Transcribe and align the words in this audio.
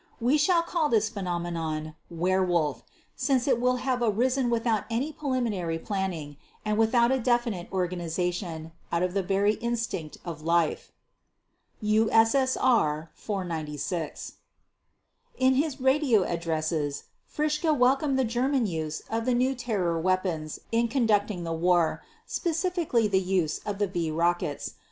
We 0.19 0.35
shall 0.35 0.63
call 0.63 0.89
this 0.89 1.09
phenomenon 1.09 1.93
"Werewolf" 2.09 2.81
since 3.15 3.47
it 3.47 3.61
will 3.61 3.75
have 3.75 4.01
arisen 4.01 4.49
without 4.49 4.85
any 4.89 5.13
preliminary 5.13 5.77
planning 5.77 6.37
and 6.65 6.79
without 6.79 7.11
a 7.11 7.19
definite 7.19 7.71
organization, 7.71 8.71
out 8.91 9.03
of 9.03 9.13
the 9.13 9.21
very 9.21 9.53
instinct 9.61 10.17
of 10.25 10.41
life." 10.41 10.91
(USSR 11.83 13.09
496) 13.13 14.33
In 15.37 15.53
his 15.53 15.79
radio 15.79 16.23
addresses 16.23 17.03
Fritzsche 17.27 17.71
welcomed 17.71 18.17
the 18.17 18.25
German 18.25 18.65
use 18.65 19.03
of 19.07 19.25
the 19.25 19.35
new 19.35 19.53
terror 19.53 19.99
weapons 19.99 20.61
in 20.71 20.87
conducting 20.87 21.43
the 21.43 21.53
war, 21.53 22.01
specifically 22.25 23.07
the 23.07 23.21
use 23.21 23.59
of 23.67 23.77
the 23.77 23.85
"V" 23.85 24.09
rockets. 24.09 24.73